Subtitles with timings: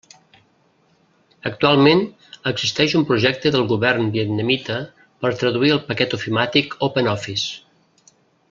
[1.49, 2.01] Actualment
[2.53, 4.79] existeix un projecte del Govern vietnamita
[5.27, 8.15] per traduir el paquet ofimàtic OpenOffice.